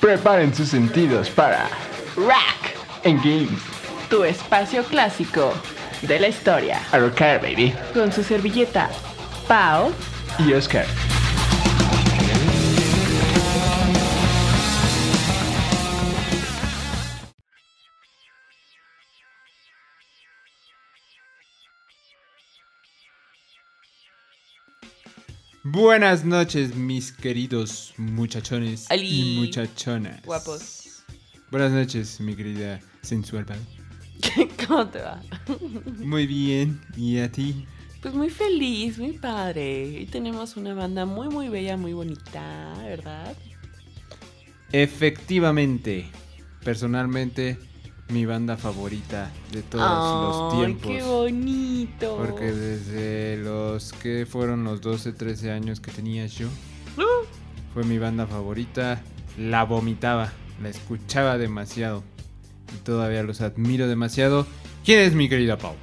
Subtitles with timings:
[0.00, 1.68] Preparen sus sentidos para
[2.16, 3.60] Rack, En Games.
[4.08, 5.52] tu espacio clásico
[6.02, 6.80] de la historia.
[6.92, 7.74] A rocar, baby.
[7.94, 8.88] Con su servilleta,
[9.48, 9.92] Pau.
[10.38, 10.86] Y Oscar.
[25.78, 29.36] Buenas noches, mis queridos muchachones Ali.
[29.36, 30.20] y muchachonas.
[30.24, 31.04] Guapos.
[31.52, 33.46] Buenas noches, mi querida sensual.
[34.66, 35.22] ¿Cómo te va?
[36.00, 37.64] Muy bien, ¿y a ti?
[38.02, 40.00] Pues muy feliz, muy padre.
[40.00, 43.36] Y tenemos una banda muy, muy bella, muy bonita, ¿verdad?
[44.72, 46.10] Efectivamente,
[46.64, 47.56] personalmente,
[48.10, 50.90] mi banda favorita de todos los Ay, tiempos.
[50.90, 52.16] qué bonito.
[52.16, 56.48] Porque desde los que fueron los 12, 13 años que tenía yo,
[56.96, 57.02] Uh,
[57.74, 59.00] fue mi banda favorita.
[59.38, 60.32] La vomitaba,
[60.62, 62.02] la escuchaba demasiado.
[62.74, 64.46] Y todavía los admiro demasiado.
[64.84, 65.74] ¿Quién es mi querida Pau?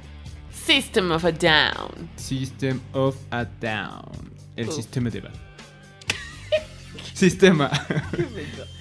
[0.52, 2.10] System of a Down.
[2.16, 4.34] System of a Down.
[4.56, 5.22] El sistema de
[7.14, 7.70] Sistema.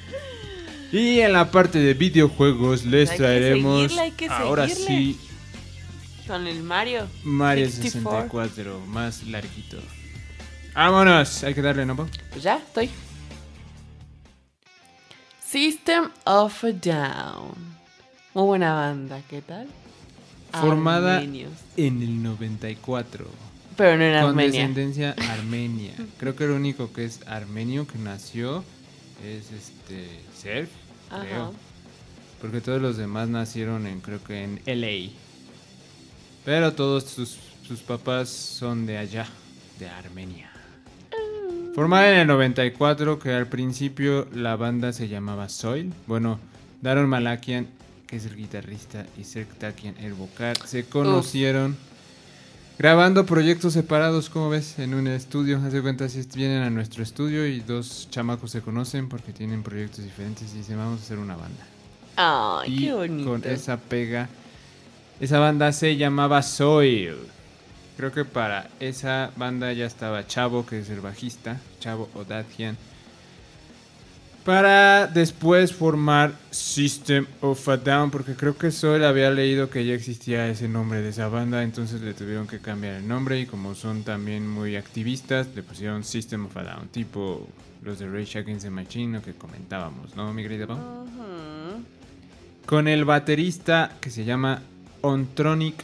[0.91, 5.17] y en la parte de videojuegos les Hay que traeremos seguirle, ahora sí
[6.27, 7.07] Con el Mario.
[7.23, 8.21] Mario 64.
[8.29, 9.77] 64 más larguito.
[10.73, 11.95] Vámonos, hay que darle, ¿no?
[11.95, 12.89] Pues ya, estoy.
[15.45, 17.53] System of a Down.
[18.33, 19.67] Muy buena banda, ¿qué tal?
[20.51, 21.51] Formada Armenios.
[21.77, 23.25] en el 94.
[23.77, 24.51] Pero no en Con Armenia.
[24.51, 25.93] descendencia armenia.
[26.17, 28.63] Creo que el único que es armenio que nació
[29.23, 30.67] es este Serb,
[31.09, 31.53] creo.
[32.41, 35.11] Porque todos los demás nacieron en, creo que en LA.
[36.43, 39.27] Pero todos sus, sus papás son de allá,
[39.79, 40.51] de Armenia.
[41.73, 45.91] Formada en el 94, que al principio la banda se llamaba Soil.
[46.07, 46.39] Bueno,
[46.81, 47.67] Daron Malakian,
[48.07, 51.75] que es el guitarrista, y Serk Takian, el vocal, se conocieron
[52.77, 55.57] grabando proyectos separados, como ves, en un estudio.
[55.57, 59.63] Haz de cuenta, si vienen a nuestro estudio y dos chamacos se conocen porque tienen
[59.63, 61.65] proyectos diferentes y dicen, vamos a hacer una banda.
[62.15, 63.29] Ay, y qué bonito.
[63.29, 64.29] con esa pega,
[65.19, 67.15] esa banda se llamaba Soil.
[67.97, 72.77] Creo que para esa banda ya estaba Chavo, que es el bajista, Chavo Odadjian.
[74.45, 79.95] Para después formar System of a Down, porque creo que Soil había leído que ya
[79.95, 83.73] existía ese nombre de esa banda, entonces le tuvieron que cambiar el nombre y como
[83.73, 87.47] son también muy activistas, le pusieron System of a Down, tipo
[87.81, 90.77] los de Rage Against the Machine, lo que comentábamos, ¿no, mi querida Pau?
[92.67, 94.61] Con el baterista que se llama
[95.01, 95.83] Ontronic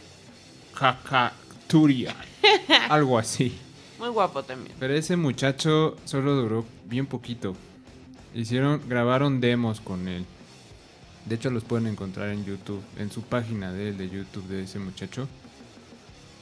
[0.78, 2.14] Kakaturian.
[2.88, 3.58] Algo así.
[3.98, 4.76] Muy guapo también.
[4.78, 7.56] Pero ese muchacho solo duró bien poquito.
[8.34, 10.24] Hicieron, grabaron demos con él.
[11.26, 14.62] De hecho los pueden encontrar en YouTube, en su página de él, de YouTube de
[14.64, 15.28] ese muchacho.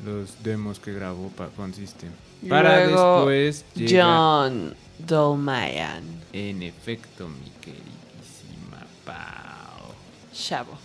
[0.04, 2.10] Los demos que grabó pa- con System.
[2.48, 4.74] Para Luego, después llega, John
[5.06, 6.02] Dolmayan.
[6.32, 9.92] en efecto, mi queridísima Pau.
[10.32, 10.78] Chavo.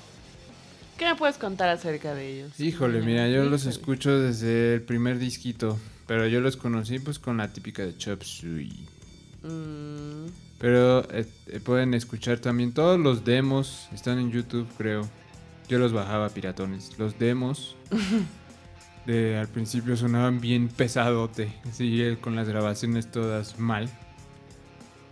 [0.98, 2.60] ¿Qué me puedes contar acerca de ellos?
[2.60, 5.78] Híjole, mira, yo los escucho desde el primer disquito,
[6.08, 8.86] pero yo los conocí pues con la típica de Chop Suey.
[9.44, 9.85] Mm,
[10.58, 15.08] Pero eh, eh, pueden escuchar también todos los demos, están en YouTube creo.
[15.68, 16.98] Yo los bajaba piratones.
[16.98, 17.76] Los demos
[19.06, 23.90] de al principio sonaban bien pesadote, así eh, con las grabaciones todas mal.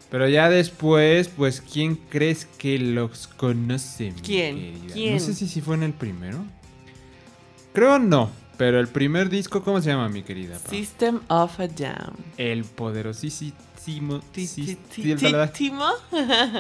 [0.10, 4.14] Pero ya después, pues, ¿quién crees que los conoce?
[4.24, 4.80] ¿Quién?
[4.94, 5.16] ¿Quién?
[5.16, 6.38] No sé si sí fue en el primero.
[7.74, 10.58] Creo no, pero el primer disco, ¿cómo se llama, mi querida?
[10.60, 12.16] System of a Down.
[12.38, 14.22] El poderosísimo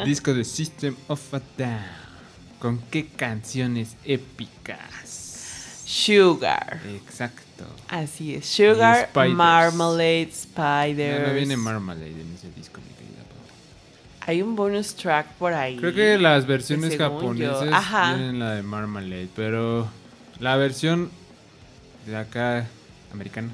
[0.05, 2.03] disco de System of a Down.
[2.59, 5.83] ¿Con qué canciones épicas?
[5.85, 6.79] Sugar.
[6.87, 7.65] Exacto.
[7.89, 8.45] Así es.
[8.47, 9.09] Sugar.
[9.13, 11.27] Marmalade, Spiders.
[11.27, 13.23] no viene Marmalade en ese disco, mi querida.
[14.21, 15.75] Hay un bonus track por ahí.
[15.77, 17.69] Creo que las versiones japonesas
[18.15, 19.87] tienen la de Marmalade, pero
[20.39, 21.11] la versión
[22.05, 22.67] de acá
[23.11, 23.49] americana.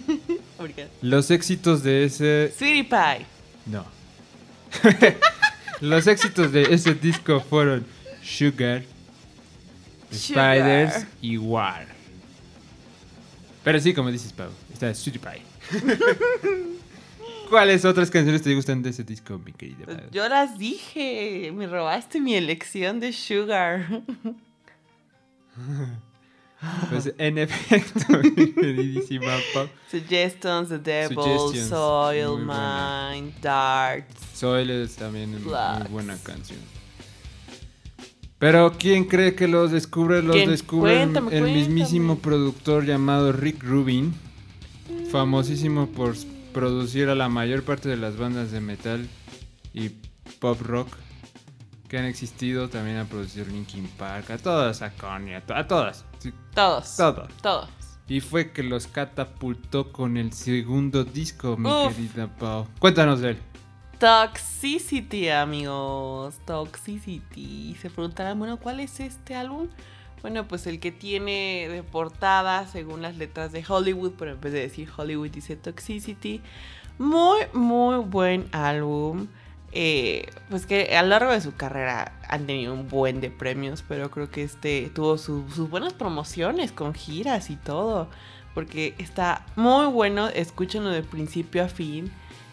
[0.56, 3.26] Porque- Los éxitos de ese Sweetie Pie.
[3.66, 3.84] No.
[5.80, 7.86] Los éxitos de ese disco fueron
[8.22, 8.82] Sugar,
[10.10, 10.56] Sugar.
[10.56, 11.86] Spiders y War.
[13.62, 15.42] Pero sí, como dices, Pau, está Sweetie Pie.
[17.50, 19.96] ¿Cuáles otras canciones te gustan de ese disco, mi querida Pau?
[20.12, 21.52] Yo las dije.
[21.54, 24.02] Me robaste mi elección de Sugar.
[26.90, 28.00] Pues en efecto,
[28.54, 29.68] queridísima Pau.
[29.90, 32.46] Suggestions, The Devil, Suggestions, Soil, muy.
[32.46, 34.14] Mine, Darts.
[34.34, 35.90] Soil es también muy Flux.
[35.90, 36.58] buena canción.
[38.38, 40.22] Pero ¿quién cree que los descubre?
[40.22, 40.50] Los ¿Quién?
[40.50, 41.58] descubre el- Cuéntame, el, cuéntame.
[41.58, 44.14] mismísimo productor llamado Rick Rubin,
[45.10, 46.14] famosísimo por
[46.52, 49.06] producir a la mayor parte de las bandas de metal
[49.72, 49.90] y
[50.38, 50.88] pop rock
[51.88, 52.68] que han existido.
[52.68, 56.04] También ha producido Linkin Park, a todas, a Kanye, a, to- a todas.
[56.18, 56.96] sí, Todos.
[56.96, 57.28] todas.
[57.42, 57.68] Todos.
[58.08, 61.94] Y fue que los catapultó con el segundo disco, mi Uf.
[61.94, 62.66] querida Pau.
[62.78, 63.38] Cuéntanos de él.
[63.98, 66.36] Toxicity, amigos.
[66.46, 67.76] Toxicity.
[67.80, 69.68] Se preguntarán, bueno, ¿cuál es este álbum?
[70.22, 74.54] Bueno, pues el que tiene de portada, según las letras de Hollywood, pero en vez
[74.54, 76.40] de decir Hollywood dice Toxicity.
[76.98, 79.26] Muy, muy buen álbum.
[79.78, 83.84] Eh, pues que a lo largo de su carrera han tenido un buen de premios,
[83.86, 88.08] pero creo que este tuvo su- sus buenas promociones con giras y todo.
[88.54, 92.10] Porque está muy bueno, escúchenlo de principio a fin.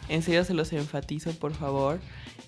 [0.10, 2.02] En serio se los enfatizo, por favor.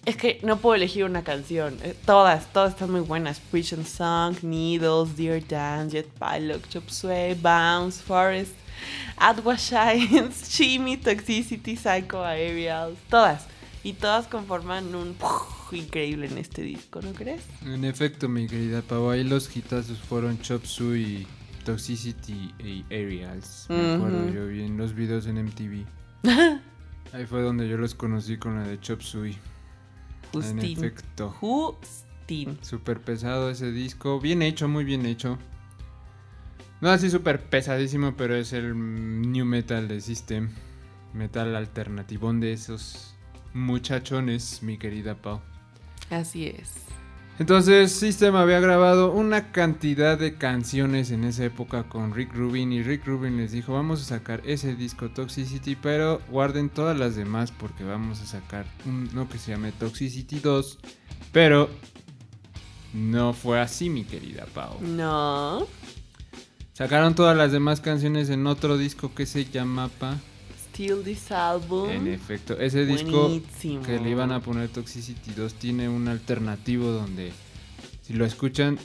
[0.06, 1.78] Es que no puedo elegir una canción.
[1.82, 3.40] eh, Todas, todas están muy buenas.
[3.40, 8.52] Preach and Song, Needles, Dear Dance, Jet Pilot, Chop Suey, Bounce, Forest,
[9.16, 12.98] Atwa Shines, Shimmy, Toxicity, Psycho, Aerials.
[13.10, 13.48] Todas.
[13.86, 15.16] Y todas conforman un
[15.72, 17.46] increíble en este disco, ¿no crees?
[17.64, 21.28] En efecto, mi querida Pau, ahí los hitazos fueron Chop Suey,
[21.66, 23.68] Toxicity y Aerials.
[23.70, 25.86] Me acuerdo, yo vi en los videos en MTV.
[27.14, 29.38] Ahí fue donde yo los conocí con la de Chop Suey.
[30.34, 30.78] En Justin.
[30.80, 31.30] efecto.
[31.40, 32.58] Justin.
[32.62, 34.20] Súper pesado ese disco.
[34.20, 35.38] Bien hecho, muy bien hecho.
[36.82, 38.74] No así súper pesadísimo, pero es el
[39.32, 40.50] new metal de System.
[41.14, 43.15] Metal alternativón de esos
[43.56, 45.42] muchachones, mi querida Pau.
[46.12, 46.86] Así es.
[47.38, 52.82] Entonces, System había grabado una cantidad de canciones en esa época con Rick Rubin y
[52.82, 57.52] Rick Rubin les dijo, vamos a sacar ese disco Toxicity, pero guarden todas las demás
[57.52, 60.80] porque vamos a sacar uno que se llame Toxicity 2,
[61.34, 61.70] pero
[62.94, 64.80] no fue así, mi querida Pau.
[64.82, 65.68] No.
[66.72, 70.18] Sacaron todas las demás canciones en otro disco que se llama Pa.
[70.76, 71.90] Still this album.
[71.90, 73.82] En efecto, ese disco Buenísimo.
[73.82, 77.32] que le iban a poner Toxicity 2 tiene un alternativo donde
[78.02, 78.78] si lo escuchan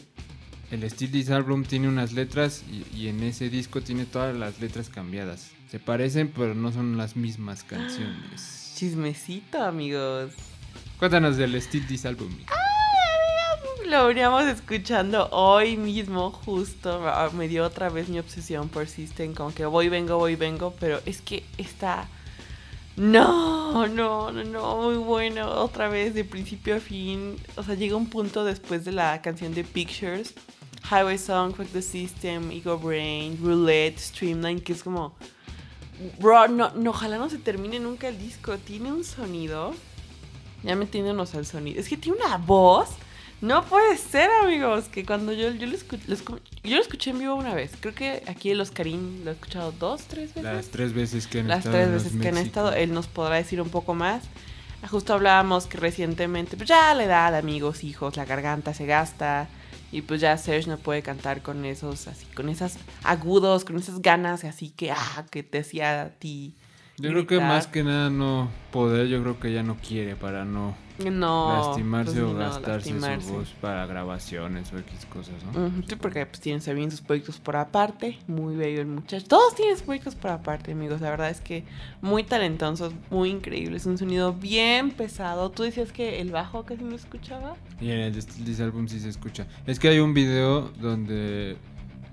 [0.71, 4.61] el Steel This Album tiene unas letras y, y en ese disco tiene todas las
[4.61, 5.51] letras cambiadas.
[5.69, 8.73] Se parecen pero no son las mismas canciones.
[8.77, 10.33] Chismecito, amigos.
[10.97, 12.31] Cuéntanos del Steel This Album.
[13.91, 17.03] Lo veníamos escuchando hoy mismo, justo.
[17.09, 20.73] Ah, Me dio otra vez mi obsesión por System, como que voy, vengo, voy, vengo,
[20.79, 22.07] pero es que está...
[22.97, 25.51] No, no, no, no, muy bueno.
[25.51, 27.37] Otra vez, de principio a fin.
[27.57, 30.35] O sea, llega un punto después de la canción de Pictures.
[30.89, 35.17] Highway Song, Fuck the System, Ego Brain, Roulette, Streamline, que es como...
[36.21, 38.57] Bro, no, no, ojalá no se termine nunca el disco.
[38.57, 39.75] Tiene un sonido...
[40.63, 41.81] Ya metiéndonos al sonido.
[41.81, 42.91] Es que tiene una voz...
[43.41, 47.11] No puede ser, amigos, que cuando yo, yo, lo, escu- lo escu- yo lo escuché
[47.11, 47.73] en vivo una vez.
[47.81, 50.43] Creo que aquí el Oscarín lo he escuchado dos, tres veces.
[50.45, 52.93] Las tres veces que han Las estado tres en los veces que han estado, él
[52.93, 54.25] nos podrá decir un poco más.
[54.91, 59.49] Justo hablábamos que recientemente, pues ya la edad, amigos, hijos, la garganta se gasta.
[59.93, 64.01] Y pues ya Serge no puede cantar con esos, así, con esas agudos, con esas
[64.01, 66.55] ganas, así que, ah, que te hacía a ti.
[67.01, 70.45] Yo creo que más que nada no poder, yo creo que ya no quiere para
[70.45, 71.69] no No.
[71.69, 73.27] lastimarse pues, o no, gastarse lastimarse.
[73.29, 75.71] su voz para grabaciones o X cosas, ¿no?
[75.89, 78.19] Sí, porque pues tienen también sus proyectos por aparte.
[78.27, 79.27] Muy bello el muchacho.
[79.27, 81.01] Todos tienen sus proyectos por aparte, amigos.
[81.01, 81.65] La verdad es que
[82.03, 83.87] muy talentosos, muy increíbles.
[83.87, 85.51] Un sonido bien pesado.
[85.51, 87.57] Tú decías que el bajo casi no escuchaba.
[87.81, 89.47] Y en el Still This Album sí se escucha.
[89.67, 91.57] Es que hay un video donde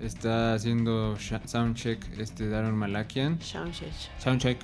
[0.00, 3.40] está haciendo soundcheck este Darren Malakian.
[3.42, 3.92] Soundcheck.
[4.18, 4.58] Soundcheck.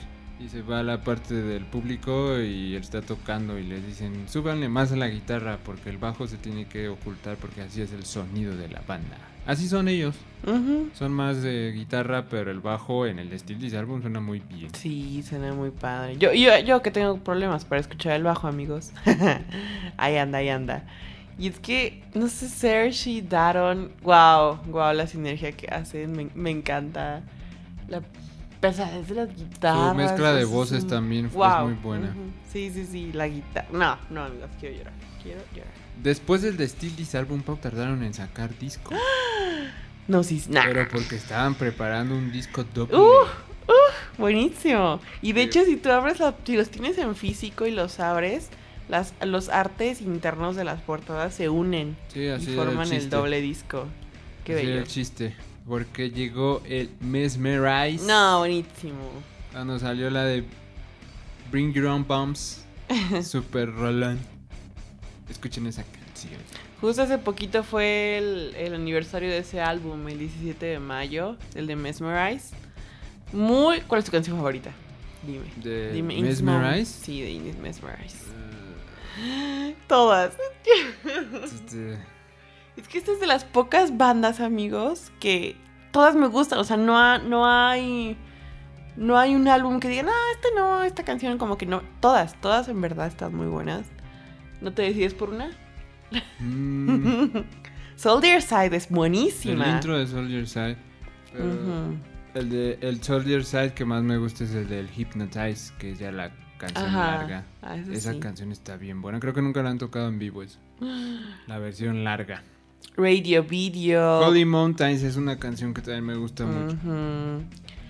[0.45, 4.29] Y se va a la parte del público y él está tocando y les dicen,
[4.29, 7.93] súbanle más a la guitarra porque el bajo se tiene que ocultar porque así es
[7.93, 9.17] el sonido de la banda.
[9.47, 10.15] Así son ellos.
[10.47, 10.91] Ujú.
[10.93, 14.69] Son más de guitarra, pero el bajo en el Still This Album suena muy bien.
[14.75, 16.19] Sí, suena muy padre.
[16.19, 18.93] Yo, yo, yo que tengo problemas para escuchar el bajo, amigos.
[19.97, 20.85] ahí anda, ahí anda.
[21.39, 26.29] Y es que, no sé, Serge y Daron, wow, wow, la sinergia que hacen, me,
[26.35, 27.23] me encanta.
[27.89, 28.03] La
[28.69, 29.89] pesadez de las guitarras.
[29.91, 32.07] Su mezcla de es voces un- también fue Wow, muy buena.
[32.11, 32.21] ujú.
[32.53, 33.69] Sí, sí, sí, la guitarra.
[33.73, 34.93] No, no, amigos, quiero llorar.
[35.23, 35.73] Quiero llorar.
[36.03, 38.95] Después del de This Album, Pau tardaron en sacar disco.
[40.07, 40.65] No, sí, nah.
[40.67, 42.95] Pero porque estaban preparando un disco doble.
[42.99, 43.25] Uh,
[44.19, 45.01] Buenísimo.
[45.23, 45.47] Y de Sí.
[45.49, 48.51] hecho, si tú abres, la- si los tienes en físico y los abres,
[48.91, 53.17] las, los artes internos de las portadas se unen sí, así y forman el, chiste.
[53.17, 53.87] doble disco.
[54.45, 54.79] Qué Así bello.
[54.81, 55.35] el chiste.
[55.67, 58.05] Porque llegó el Mesmerize.
[58.07, 59.11] No, buenísimo.
[59.53, 60.45] Cuando salió la de
[61.51, 62.65] Bring Your Own Bombs.
[63.23, 64.21] Super Roland.
[65.29, 66.41] Escuchen esa canción.
[66.81, 71.67] Justo hace poquito fue el, el aniversario de ese álbum, el 17 de mayo, el
[71.67, 72.55] de Mesmerize.
[73.33, 73.81] Muy.
[73.81, 74.71] ¿Cuál es tu canción favorita?
[75.27, 75.47] Dime.
[75.63, 76.21] De Dime.
[76.21, 76.93] Mesmerize.
[77.05, 78.19] Sí, de Mesmerize.
[79.19, 80.35] Eh, Todas.
[82.77, 85.57] Es que esta es de las pocas bandas, amigos, que
[85.93, 86.59] todas me gustan.
[86.59, 88.17] O sea, no, ha- no hay.
[88.97, 91.83] No hay un álbum que digan, ah, este no, esta canción, como que no.
[92.01, 93.87] Todas, todas en verdad están muy buenas.
[94.61, 95.51] ¿No te decides por una?
[96.39, 97.27] mm,
[97.97, 99.69] Soldier Side es el buenísima.
[99.69, 100.77] intro de Soldier Side.
[101.35, 101.97] Ujú.
[102.35, 105.99] El de el Soldier Side que más me gusta es el del Hypnotize, que es
[105.99, 107.17] ya la canción Ajá.
[107.19, 107.45] larga.
[107.63, 108.21] Ah, Esa sí.
[108.21, 109.19] canción está bien buena.
[109.21, 110.59] Creo que nunca la han tocado en vivo eso.
[111.47, 112.43] La versión larga.
[112.97, 114.21] Radio Video.
[114.21, 116.77] Holy Mountains es una canción que también me gusta mucho.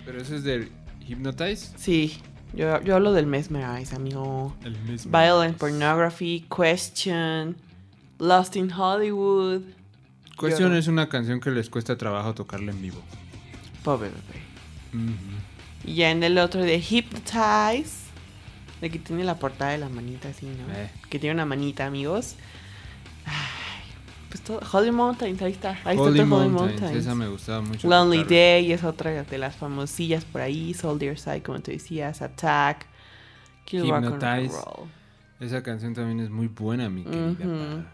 [0.05, 0.71] Pero ese es del
[1.07, 1.73] Hypnotize.
[1.77, 2.19] Sí,
[2.55, 4.55] yo, yo hablo del Mesmerize, amigo.
[4.65, 5.11] El mismo.
[5.11, 7.57] Violent Pornography, Question,
[8.19, 9.63] Lost in Hollywood.
[10.41, 10.77] Lloro.
[10.77, 13.01] es una canción que les cuesta trabajo tocarla en vivo.
[13.83, 15.15] Pobre bebé.
[15.85, 18.05] Y ya en el otro de Hypnotize,
[18.81, 20.73] de que tiene la portada de la manita así, ¿no?
[20.75, 20.91] Eh.
[21.09, 22.37] Que tiene una manita, amigos.
[24.73, 25.79] Holy Mountains, ahí está.
[25.85, 27.89] Ahí Holy está Holy Mountains, esa me gustaba mucho.
[27.89, 28.37] Lonely tocarla.
[28.37, 30.75] Day es otra de las famosillas por ahí.
[30.75, 32.23] Soldier Side, como te decías.
[32.23, 32.87] Attack.
[33.65, 34.51] Kill Rock and.
[34.51, 34.89] Roll.
[35.41, 37.94] Esa canción también es muy buena, mi querida.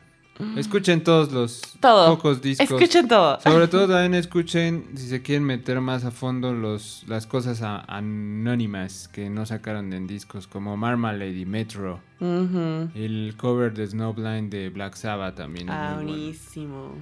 [0.57, 2.15] Escuchen todos los Todo.
[2.17, 2.71] pocos discos.
[2.71, 3.41] Escuchen todo.
[3.41, 7.81] Sobre todo también escuchen, si se quieren meter más a fondo, los, las cosas a-
[7.89, 12.01] anónimas que no sacaron en discos, como Marmalade y Metro.
[12.21, 16.19] El cover de Snowblind de Black Sabbath también Ah, muy bueno.
[16.19, 16.95] buenísimo.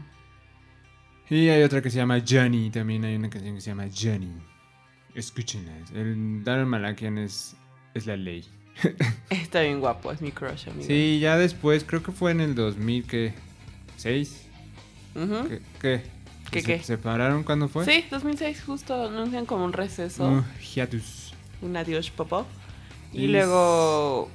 [1.30, 4.32] Y hay otra que se llama Johnny, también hay una canción que se llama Johnny.
[5.14, 5.72] Escúchenla.
[5.94, 7.56] El Darren Malakian es,
[7.94, 8.44] es la ley.
[9.30, 10.84] Está bien guapo, es mi crush, amigo.
[10.86, 13.34] Sí, ya después, creo que fue en el 2000, ¿qué?
[13.96, 14.42] ¿Seis?
[15.14, 15.48] Ujú.
[15.48, 15.60] ¿Qué?
[15.80, 16.02] ¿Qué?
[16.50, 16.82] ¿Qué, ¿Se qué?
[16.82, 17.84] separaron cuándo fue?
[17.84, 21.34] Sí, 2006 justo anuncian como un receso, Uh, hiatus.
[21.60, 22.46] un adiós popó.
[23.12, 24.30] Y, Y luego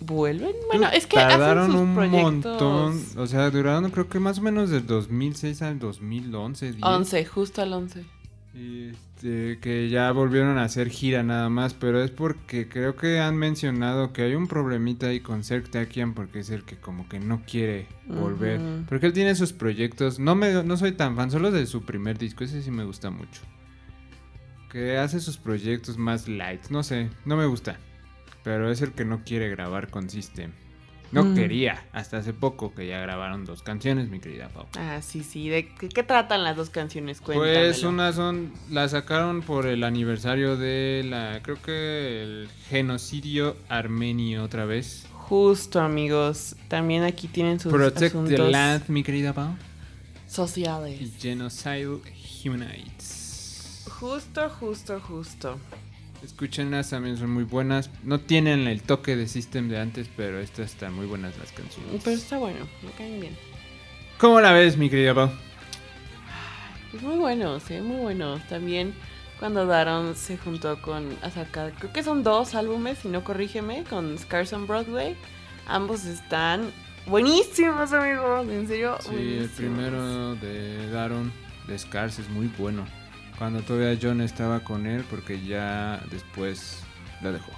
[0.00, 0.52] vuelven.
[0.68, 2.22] Bueno, es que Tardaron hacen sus un proyectos.
[2.22, 3.04] montón.
[3.16, 6.72] O sea, duraron creo que más o menos del 2006 al 2011.
[6.72, 6.82] 10.
[6.84, 8.04] 11, justo al 11.
[8.54, 13.36] Este, que ya volvieron a hacer gira nada más, pero es porque creo que han
[13.36, 17.20] mencionado que hay un problemita ahí con Serk Takian porque es el que como que
[17.20, 18.60] no quiere volver.
[18.88, 22.18] Porque él tiene sus proyectos, no, me, no soy tan fan, solo de su primer
[22.18, 23.42] disco, ese sí me gusta mucho.
[24.70, 27.78] Que hace sus proyectos más light, no sé, no me gusta.
[28.44, 30.52] Pero es el que no quiere grabar con System.
[31.10, 31.34] No Mm.
[31.34, 34.66] quería, hasta hace poco que ya grabaron dos canciones, mi querida Pau.
[34.76, 35.48] Ah, sí, sí.
[35.48, 37.20] ¿De qué, qué tratan las dos canciones?
[37.24, 37.88] Pues Cuéntamelo.
[37.88, 44.66] una son, la sacaron por el aniversario de la, creo que el genocidio armenio otra
[44.66, 45.06] vez.
[45.12, 46.56] Justo, amigos.
[46.68, 49.54] También aquí tienen sus Protect the Land, mi querida Pau.
[50.26, 51.12] Y sociales.
[51.18, 52.00] Genocide
[52.44, 53.84] Humanites.
[53.98, 55.58] Justo, justo, justo.
[56.22, 57.90] Escúchenlas, también son muy buenas.
[58.02, 62.00] No tienen el toque de System de antes, pero estas están muy buenas las canciones.
[62.04, 63.36] Pero está bueno, me caen bien.
[64.18, 65.30] ¿Cómo la ves, mi querida Pau?
[66.90, 67.82] Pues muy buenos, ¿eh?
[67.82, 68.42] Muy buenos.
[68.48, 68.94] También
[69.38, 73.84] cuando Daron se juntó con a sacar, creo que son dos álbumes, si no corrígeme,
[73.84, 75.14] con Scars on Broadway.
[75.68, 76.72] Ambos están
[77.06, 78.48] buenísimos, amigos.
[78.48, 79.50] En serio, Sí, el buenísimos.
[79.56, 81.32] primero de Daron,
[81.68, 82.84] de Scars, es muy bueno.
[83.38, 86.82] Cuando todavía John estaba con él, porque ya después
[87.22, 87.52] la dejó.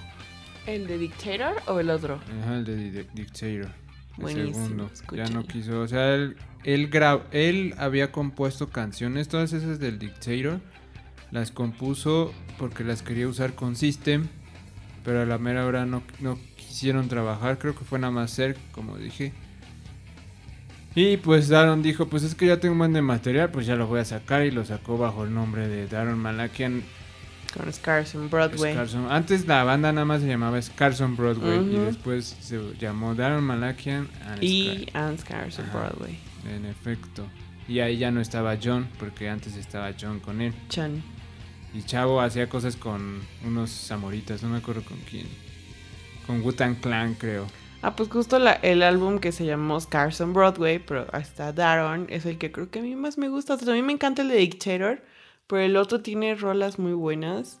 [0.67, 2.19] ¿El de Dictator o el otro?
[2.43, 3.71] Ajá, el de Di- Dictator.
[4.17, 4.53] El Buenísimo,
[4.87, 4.91] segundo.
[5.13, 5.81] Ya no quiso.
[5.81, 10.59] O sea, él, él, gra- él había compuesto canciones, todas esas del Dictator.
[11.31, 14.27] Las compuso porque las quería usar con System.
[15.03, 17.57] Pero a la mera hora no, no quisieron trabajar.
[17.57, 19.33] Creo que fue nada más ser, como dije.
[20.93, 23.75] Y pues Daron dijo, pues es que ya tengo un buen de material, pues ya
[23.75, 24.45] lo voy a sacar.
[24.45, 26.83] Y lo sacó bajo el nombre de Daron Malakian
[27.55, 28.73] Con Scars on Broadway.
[28.73, 29.11] Scarson.
[29.11, 34.09] Antes la banda nada más se llamaba Scarson Broadway y después se llamó Darren Malakian
[34.27, 35.77] and Y Scar- And Scars on Ajá.
[35.79, 36.19] Broadway.
[36.53, 37.25] En efecto.
[37.67, 40.53] Y ahí ya no estaba John, porque antes estaba John con él.
[40.67, 41.01] Chan.
[41.73, 45.25] Y Chavo hacía cosas con unos samoritas, no me acuerdo con quién.
[46.27, 47.47] Con Wutan Clan, creo.
[47.83, 52.05] Ah, pues justo la- el álbum que se llamó Scars on Broadway, pero hasta Daron,
[52.09, 53.55] es el que creo que a mí más me gusta.
[53.55, 55.01] O sea, a mí me encanta el de Dictator,
[55.47, 57.59] pero el otro tiene rolas muy buenas.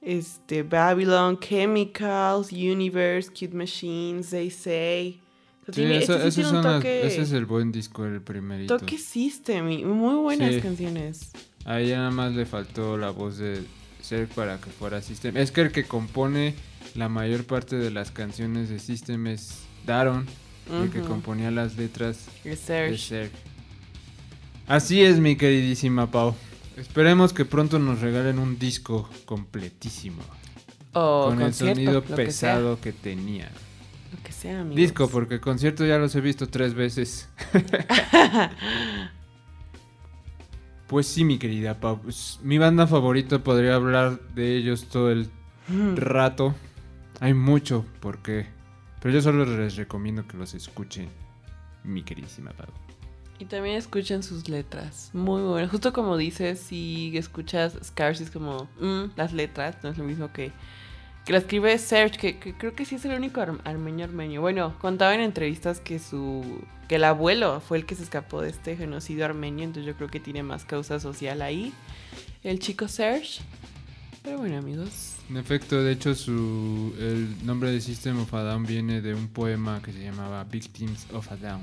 [0.00, 5.20] Este, Babylon, Chemicals, Universe, Cute Machines, They Say.
[5.62, 7.32] O sea, Sí, tiene- eso- este sí esos tiene un son las- toque, ese es
[7.32, 8.78] el buen disco, el primerito.
[8.78, 10.60] toque System y muy buenas Sí.
[10.62, 11.32] canciones.
[11.66, 13.62] Ahí nada más le faltó la voz de
[14.00, 15.36] Serg para que fuera System.
[15.36, 16.54] Es que el que compone
[16.94, 20.26] la mayor parte de las canciones de System es Daron,
[20.70, 22.98] el que componía las letras Es de Serge.
[22.98, 23.30] Serg.
[24.66, 26.34] Así es, mi queridísima Pau.
[26.76, 30.22] Esperemos que pronto nos regalen un disco completísimo.
[30.92, 33.50] O con el sonido que pesado que, tenía.
[34.12, 34.76] Lo que sea, amigos.
[34.76, 37.28] Disco, porque concierto ya los he visto tres veces.
[40.86, 42.00] pues sí, mi querida Pau.
[42.02, 45.30] pues, mi banda favorita podría hablar de ellos todo el
[45.70, 45.96] Mm.
[45.96, 46.54] rato.
[47.20, 48.46] Hay mucho por qué.
[49.00, 51.08] Pero yo solo les recomiendo que los escuchen,
[51.84, 52.68] mi queridísima Pau.
[53.38, 55.10] Y también escuchen sus letras.
[55.14, 55.70] Muy, buenas.
[55.70, 60.30] Justo como dices, si escuchas Scars es como mm, las letras, no es lo mismo
[60.30, 60.52] que,
[61.24, 64.42] que la escribe Serge, que, creo que sí es el único ar- armenio armenio.
[64.42, 68.50] Bueno, contaba en entrevistas que su que el abuelo fue el que se escapó de
[68.50, 71.72] este genocidio armenio, entonces yo creo que tiene más causa social ahí.
[72.42, 73.40] El chico Serge.
[74.22, 75.14] Pero bueno, amigos.
[75.30, 79.28] En efecto, de hecho, su, el nombre de System of a Down viene de un
[79.28, 81.60] poema que se llamaba Victims of a Down.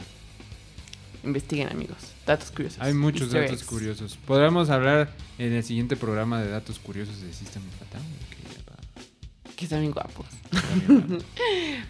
[1.23, 1.97] Investiguen, amigos.
[2.25, 2.81] Datos curiosos.
[2.81, 3.69] Hay muchos Easter datos eggs.
[3.69, 4.17] curiosos.
[4.25, 8.05] Podremos hablar en el siguiente programa de datos curiosos de System of a Down.
[8.65, 8.75] Pau.
[9.55, 10.25] Que están bien guapos.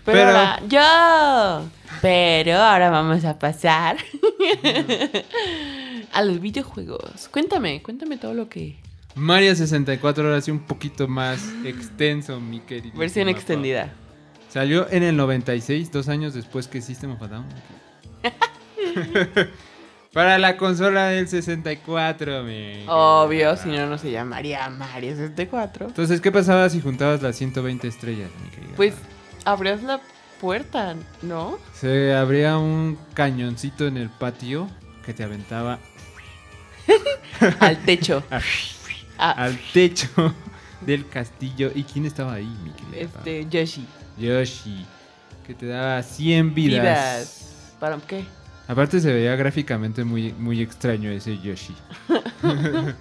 [0.05, 1.69] Pero- ahora, yo.
[2.01, 3.97] Pero ahora vamos a pasar
[6.13, 7.27] a los videojuegos.
[7.31, 8.77] Cuéntame, cuéntame todo lo que.
[9.17, 12.97] Mario 64 ahora sí un poquito más extenso, mi querido.
[12.97, 13.91] Versión extendida.
[14.49, 17.45] Salió en el 96, dos años después que System of a Down.
[20.13, 22.85] Para la consola del 64, mi.
[22.87, 25.87] Obvio, si no, no se llamaría Mario 64.
[25.87, 28.73] Entonces, ¿qué pasaba si juntabas las 120 estrellas, mi querida?
[28.75, 28.95] Pues
[29.45, 29.99] abrías la
[30.39, 31.59] puerta, ¿no?
[31.73, 34.69] Se abría un cañoncito en el patio
[35.05, 35.79] que te aventaba
[37.59, 38.23] Al techo.
[39.17, 40.07] Ah, al techo
[40.81, 41.71] del castillo.
[41.73, 43.09] ¿Y quién estaba ahí, mi querida?
[43.09, 43.23] Pau?
[43.23, 43.85] este, Yoshi.
[44.17, 44.85] Yoshi,
[45.45, 46.81] que te daba 100 vidas.
[46.81, 47.75] Vidas.
[47.79, 48.25] ¿Para qué?
[48.67, 51.75] Aparte se veía gráficamente muy, muy extraño ese Yoshi.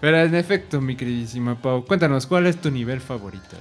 [0.00, 3.56] Pero en efecto, mi queridísima Pau, cuéntanos, ¿cuál es tu nivel favorito?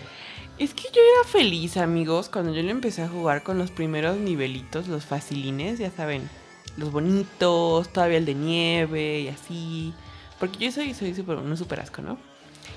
[0.60, 4.18] Es que yo era feliz, amigos, cuando yo le empecé a jugar con los primeros
[4.18, 6.30] nivelitos, los facilines, ya saben,
[6.78, 9.94] los bonitos, todavía el de nieve y así.
[10.44, 12.18] Porque yo soy, soy super, un super asco, ¿no?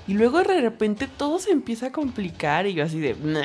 [0.07, 3.13] Y luego de repente todo se empieza a complicar y yo así de...
[3.21, 3.43] "Nah,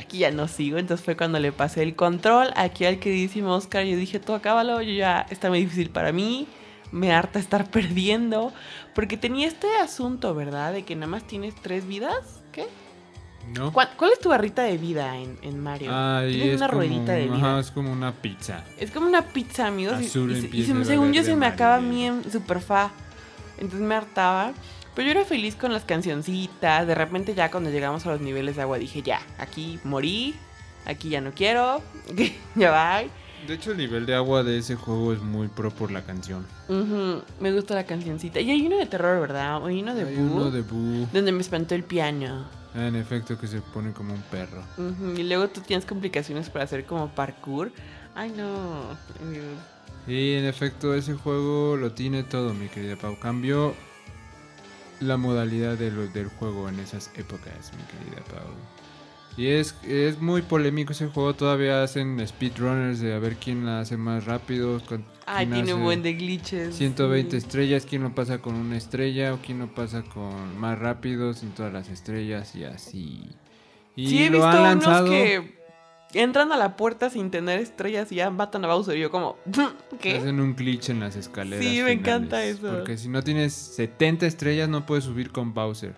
[0.00, 0.78] aquí ya no sigo.
[0.78, 3.84] Entonces fue cuando le pasé el control aquí al queridísimo Oscar.
[3.84, 6.48] Yo dije, tú acábalo, yo ya está muy difícil para mí.
[6.90, 8.52] Me harta estar perdiendo.
[8.96, 10.72] Porque tenía este asunto, ¿verdad?
[10.72, 12.40] De que nada más tienes tres vidas.
[12.50, 12.66] ¿Qué?
[13.54, 13.72] ¿No?
[13.72, 15.90] ¿Cuál, cuál es tu barrita de vida en, en Mario?
[16.28, 17.34] Tienes es una como, ruedita de vida.
[17.36, 18.64] ajá, es como una pizza.
[18.78, 20.00] Es como una pizza, amigos.
[20.00, 22.60] y- Azul y, y empieza se según yo se me acaba a mí en super
[22.60, 22.90] fa.
[23.58, 24.52] Entonces me hartaba.
[24.94, 26.86] Pero yo era feliz con las cancioncitas.
[26.86, 30.34] De repente ya cuando llegamos a los niveles de agua dije, ya, aquí morí.
[30.84, 31.82] Aquí ya no quiero.
[32.54, 33.02] ya va.
[33.46, 36.46] De hecho, el nivel de agua de ese juego es muy pro por la canción.
[36.68, 38.38] Ujú, Me gusta la cancioncita.
[38.40, 39.64] Y hay uno de terror, ¿verdad?
[39.66, 40.36] Hay uno de Hay Boo.
[40.36, 41.08] uno de Boo.
[41.12, 42.46] Donde me espantó el piano.
[42.74, 44.62] Ah, en efecto, que se pone como un perro.
[45.16, 47.70] Y luego tú tienes complicaciones para hacer como parkour.
[48.14, 48.96] Ay, no.
[50.06, 53.18] Y en efecto, ese juego lo tiene todo, mi querida Pau.
[53.18, 53.74] Cambió
[55.00, 58.48] la modalidad de lo- del juego en esas épocas, mi querida Pau.
[59.36, 61.34] Y es, es muy polémico ese juego.
[61.34, 64.80] Todavía hacen speedrunners de a ver quién la hace más rápido.
[64.86, 66.74] con- Ay, quién tiene un buen de glitches.
[66.74, 67.36] 120 sí.
[67.38, 71.50] estrellas, quién lo pasa con una estrella o quién lo pasa con más rápido sin
[71.52, 73.30] todas las estrellas y así.
[73.96, 75.06] Y sí, he lo visto han unos lanzado.
[75.08, 75.62] que
[76.12, 78.96] entran a la puerta sin tener estrellas y ya matan a Bowser.
[78.98, 79.38] Y yo como,
[80.00, 80.18] ¿qué?
[80.18, 81.64] Hacen un glitch en las escaleras.
[81.64, 82.70] Sí, me encanta eso.
[82.70, 85.94] Porque si no tienes 70 estrellas no puedes subir con Bowser.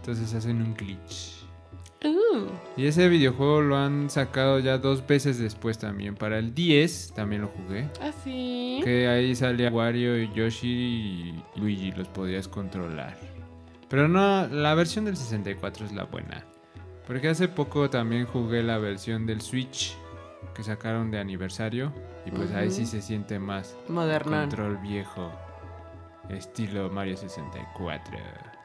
[0.00, 1.43] Entonces hacen un glitch.
[2.76, 6.14] Y ese videojuego lo han sacado ya dos veces después también.
[6.14, 7.88] Para el 10 también lo jugué.
[8.00, 8.80] así.
[8.84, 13.16] Que ahí salía Wario y Yoshi y Luigi, los podías controlar.
[13.88, 16.44] Pero no, la versión del 64 es la buena.
[17.06, 19.94] Porque hace poco también jugué la versión del Switch
[20.54, 21.92] que sacaron de aniversario.
[22.26, 24.40] Y pues ahí sí se siente más Moderno.
[24.40, 25.30] control viejo.
[26.30, 28.16] Estilo Mario 64.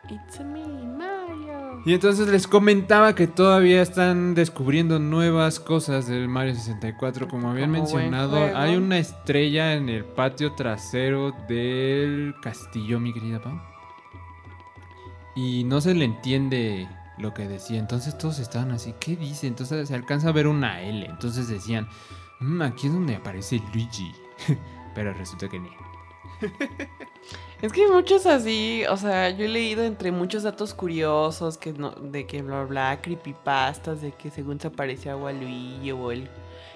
[0.10, 1.59] It's a me, Mario.
[1.86, 7.28] Y entonces les comentaba que todavía están descubriendo nuevas cosas del Mario 64.
[7.28, 13.42] Como habían Como mencionado, hay una estrella en el patio trasero del castillo, mi querida
[13.42, 13.60] Pau.
[15.36, 17.80] Y no se le entiende lo que decía.
[17.80, 19.48] Entonces todos estaban así, ¿qué dice?
[19.48, 21.06] Entonces se alcanza a ver una L.
[21.06, 21.88] Entonces decían,
[22.40, 24.12] "Mm, aquí es donde aparece Luigi.
[24.96, 25.70] Pero resulta que no.
[27.62, 31.74] Es que hay muchos así, o sea, yo he leído entre muchos datos curiosos que
[31.74, 36.30] no, de que bla bla, creepypastas, de que según se aparecía Waluigi o el,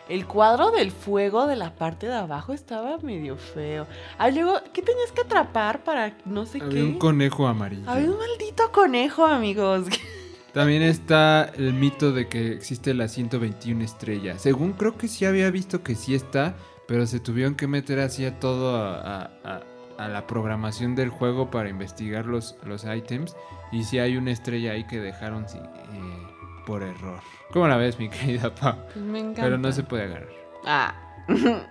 [0.09, 3.87] el cuadro del fuego de la parte de abajo estaba medio feo.
[4.17, 6.83] Ah, luego, ¿qué tenías que atrapar para no sé Había qué?
[6.83, 7.89] un conejo amarillo.
[7.89, 9.85] Había un maldito conejo, amigos.
[10.53, 14.37] También está el mito de que existe la 121 estrella.
[14.37, 16.55] Según creo que sí había visto que sí está,
[16.89, 19.63] pero se tuvieron que meter así a todo a, a- a-
[19.97, 23.35] a la programación del juego para investigar los, los ítems.
[23.71, 26.27] Y sí hay una estrella ahí que dejaron eh,
[26.65, 27.19] por error.
[27.51, 28.75] ¿Cómo la ves, mi querida Pau?
[28.95, 29.41] Me encanta.
[29.43, 30.29] Pero no se puede agarrar.
[30.65, 30.93] Ah.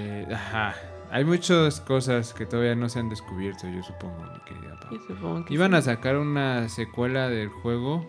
[0.00, 0.72] Eh, ajá.
[1.10, 4.92] Hay muchas cosas que todavía no se han descubierto, yo supongo, mi querida Pau.
[4.92, 5.76] Yo supongo que Iban sí.
[5.76, 8.06] a sacar una secuela del juego,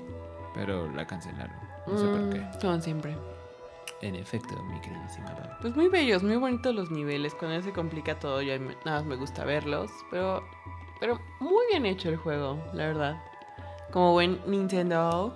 [0.53, 1.55] pero la cancelaron.
[1.87, 2.39] No sé por qué.
[2.39, 3.17] Mm, Como siempre.
[4.01, 5.49] En efecto, mi queridísima Pau.
[5.61, 7.33] Pues muy bellos, muy bonitos los niveles.
[7.33, 9.89] Cuando se complica todo, yo nada más me gusta verlos.
[10.11, 10.43] Pero,
[10.99, 13.23] pero muy bien hecho el juego, la verdad.
[13.91, 15.35] Como buen Nintendo.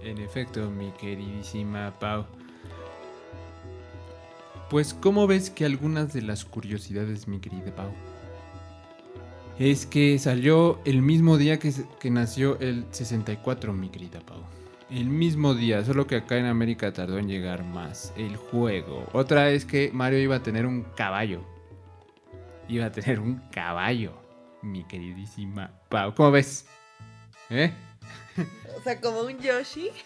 [0.00, 2.24] En efecto, mi queridísima Pau.
[4.70, 7.90] Pues, ¿cómo ves que algunas de las curiosidades, mi querida Pau?
[9.58, 14.40] Es que salió el mismo día que, que nació el 64, mi querida Pau.
[14.90, 19.08] El mismo día, solo que acá en América tardó en llegar más el juego.
[19.12, 21.42] Otra es que Mario iba a tener un caballo.
[22.68, 24.12] Iba a tener un caballo,
[24.62, 26.14] mi queridísima Pau.
[26.14, 26.66] ¿Cómo ves?
[27.50, 27.72] ¿Eh?
[28.76, 29.90] O sea, como un Yoshi.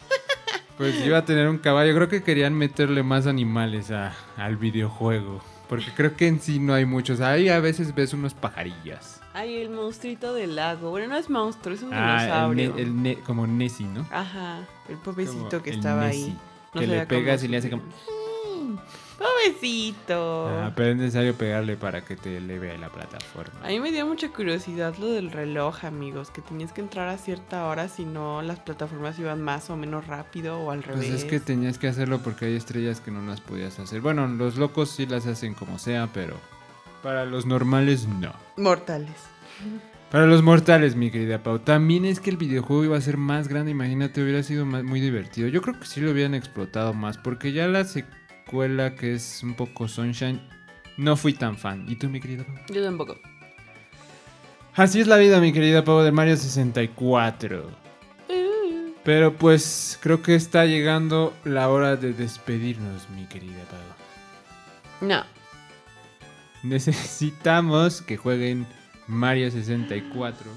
[0.76, 1.94] Pues iba a tener un caballo.
[1.94, 5.40] Creo que querían meterle más animales a- al videojuego.
[5.68, 7.20] Porque creo que en sí no hay muchos.
[7.20, 9.20] Ahí a veces ves unos pajarillos.
[9.34, 10.90] Ay, el monstruito del lago.
[10.90, 12.76] Bueno, no es monstruo, es un Ah, el dinosaurio.
[12.76, 14.06] el ne- como Nessie, ¿no?
[14.10, 16.38] Ajá, el pobrecito Como que el estaba Nessie, ahí.
[16.72, 17.82] No que le pegas y le hace como...
[19.18, 20.48] Pobrecito.
[20.48, 23.60] Ah, pero es necesario pegarle para que te eleve a la plataforma.
[23.64, 27.16] A mí me dio mucha curiosidad lo del reloj, amigos, que tenías que entrar a
[27.16, 31.10] cierta hora, si no las plataformas iban más o menos rápido o al Pues revés.
[31.10, 34.00] es que tenías que hacerlo porque hay estrellas que no las podías hacer.
[34.00, 36.36] Bueno, los locos sí las hacen como sea, pero
[37.04, 38.32] para los normales no.
[38.56, 39.14] Mortales.
[40.10, 41.58] Para los mortales, mi querida Pau.
[41.58, 43.70] También es que el videojuego iba a ser más grande.
[43.72, 45.48] Imagínate, hubiera sido más- muy divertido.
[45.48, 47.18] Yo creo que sí lo hubieran explotado más.
[47.18, 50.40] Porque ya la secuela, que es un poco Sunshine,
[50.96, 51.84] no fui tan fan.
[51.88, 52.54] ¿Y tú, mi querida Pau?
[52.72, 53.16] Yo tampoco.
[54.74, 57.64] Así es la vida, mi querida Pau, de Mario 64.
[58.28, 65.08] Uh, Pero pues creo que está llegando la hora de despedirnos, mi querida Pau.
[65.08, 65.24] No.
[66.64, 68.66] Necesitamos que jueguen
[69.06, 70.50] Mario 64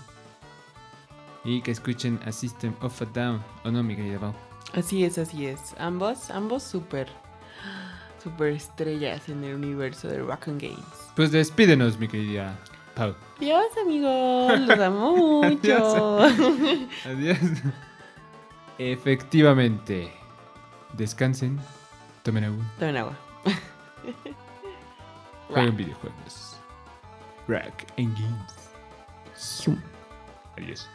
[1.43, 3.43] y que escuchen a System of a Down.
[3.65, 4.34] ¿O no, mi querida Pau?
[4.74, 5.76] Así es, así es.
[5.78, 7.10] Ambos, ambos súper,
[8.24, 11.12] súper estrellas en el universo de Rock and Games.
[11.13, 12.58] Pues despídenos, mi querida
[12.96, 13.13] Pau.
[13.39, 14.60] Adiós, amigos.
[14.67, 16.20] Los amo mucho.
[17.06, 17.38] Adiós.
[18.78, 20.10] Efectivamente.
[20.93, 21.60] Descansen,
[22.24, 23.17] tomen agua, Tomen agua.
[25.48, 26.58] jueguen videojuegos.
[27.48, 28.68] Rock and Games.
[30.58, 30.88] Adiós.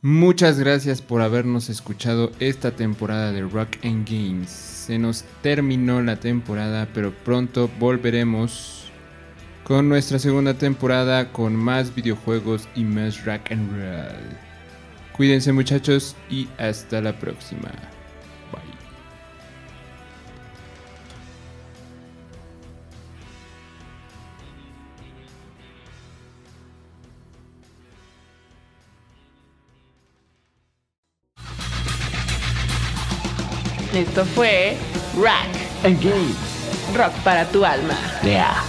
[0.00, 4.48] Muchas gracias por habernos escuchado esta temporada de Rock and Games.
[4.48, 8.90] Se nos terminó la temporada, pero pronto volveremos
[9.64, 14.38] con nuestra segunda temporada con más videojuegos y más rock and roll.
[15.16, 17.72] Cuídense muchachos y hasta la próxima.
[33.98, 34.76] Esto fue
[35.16, 35.50] Rock.
[35.82, 36.36] Engage.
[36.96, 37.94] Rock para tu alma.
[38.22, 38.62] Yeah.